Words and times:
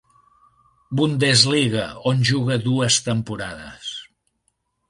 Bundesliga, 1.01 1.85
on 2.13 2.25
juga 2.31 2.59
dues 2.71 3.01
temporades. 3.11 3.93